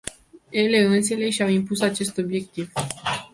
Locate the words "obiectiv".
2.17-2.71